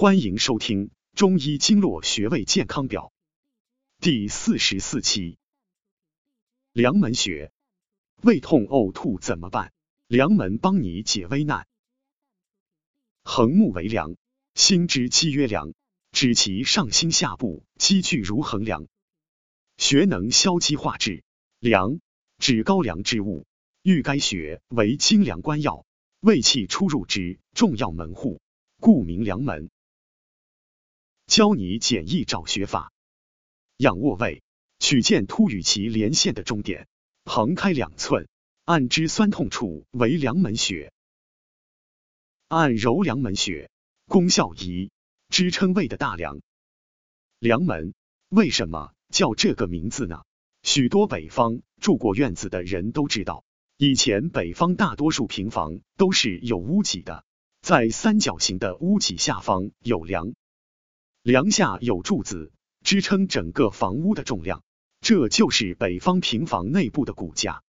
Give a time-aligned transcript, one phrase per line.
[0.00, 3.12] 欢迎收听《中医经络穴位健康表》
[4.00, 5.38] 第四十四期。
[6.72, 7.50] 梁门穴，
[8.22, 9.72] 胃痛呕吐怎么办？
[10.06, 11.66] 梁门帮你解危难。
[13.24, 14.14] 横木为梁，
[14.54, 15.74] 心之积曰梁，
[16.12, 18.86] 指其上心下部积聚如横梁。
[19.78, 21.24] 穴能消积化滞，
[21.58, 21.98] 梁
[22.38, 23.46] 指高梁之物，
[23.82, 25.84] 欲该穴为清凉关要，
[26.20, 28.40] 胃气出入之重要门户，
[28.78, 29.68] 故名梁门。
[31.28, 32.90] 教你简易找穴法：
[33.76, 34.42] 仰卧位，
[34.78, 36.88] 取剑突与其连线的中点，
[37.26, 38.26] 横开两寸，
[38.64, 40.90] 按之酸痛处为梁门穴。
[42.48, 43.70] 按揉梁门穴，
[44.06, 44.90] 功效一，
[45.28, 46.40] 支撑胃的大梁。
[47.38, 47.92] 梁门
[48.30, 50.22] 为什么叫这个名字呢？
[50.62, 53.44] 许多北方住过院子的人都知道，
[53.76, 57.26] 以前北方大多数平房都是有屋脊的，
[57.60, 60.32] 在三角形的屋脊下方有梁。
[61.28, 64.62] 梁下有柱子支撑整个房屋的重量，
[65.02, 67.62] 这就是北方平房内部的骨架。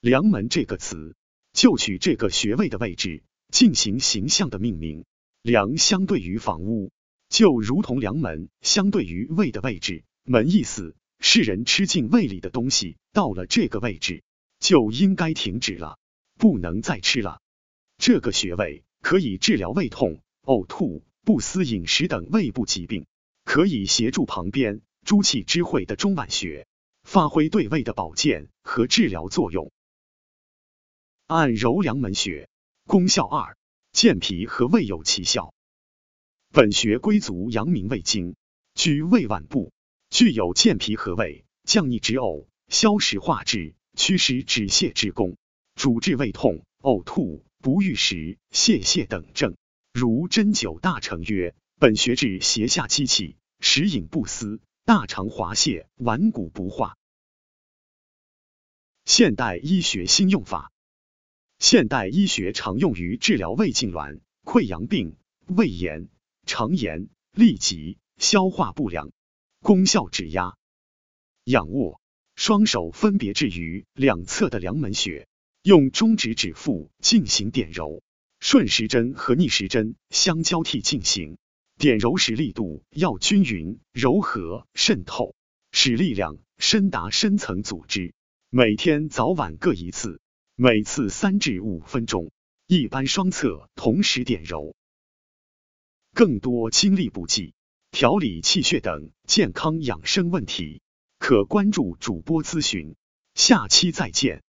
[0.00, 1.16] 梁门这个词
[1.52, 5.04] 就取这个穴位的位置进行形象的命名。
[5.42, 6.92] 梁相对于房屋，
[7.28, 10.04] 就如同梁门相对于胃的位置。
[10.22, 14.22] 门意思是人吃进胃里的东西到了这个位置
[14.60, 15.98] 就应该停止了，
[16.38, 17.40] 不能再吃了。
[17.98, 21.02] 这个穴位可以治疗胃痛、呕吐。
[21.30, 23.06] 不思饮食等胃部疾病，
[23.44, 26.66] 可以协助旁边诸气之会的中脘穴，
[27.04, 29.70] 发挥对胃的保健和治疗作用。
[31.28, 32.48] 按揉梁门穴，
[32.84, 33.56] 功效二，
[33.92, 35.54] 健脾和胃有奇效。
[36.50, 38.34] 本穴归足阳明胃经，
[38.74, 39.72] 居胃脘部，
[40.08, 45.36] 具有健脾和胃、降逆止呕、消食化滞、祛湿止泻之功，
[45.76, 49.56] 主治胃痛、呕吐、不欲食、泄泻等症。
[49.92, 56.96] 如针灸大成曰：本穴治胁下积气，食饮不思，大肠滑泻，顽固不化。
[59.04, 60.72] 现代医学新用法，
[61.58, 65.16] 现代医学常用于治疗胃痉挛、溃疡病、
[65.46, 66.08] 胃炎、
[66.46, 69.10] 肠炎、痢疾、消化不良。
[69.62, 70.56] 功效指压、
[71.44, 72.00] 仰卧，
[72.34, 75.28] 双手分别置于两侧的梁门穴，
[75.62, 78.02] 用中指指腹进行点揉。
[78.40, 81.36] 顺时针和逆时针相交替进行，
[81.78, 85.34] 点揉时力度要均匀、柔和、渗透，
[85.72, 88.14] 使力量深达深层组织。
[88.48, 90.20] 每天早晚各一次，
[90.56, 92.32] 每次三至五分钟，
[92.66, 94.74] 一般双侧同时点揉。
[96.12, 97.54] 更多精力补剂、
[97.92, 100.80] 调理气血等健康养生问题，
[101.18, 102.96] 可关注主播咨询。
[103.34, 104.42] 下期再见。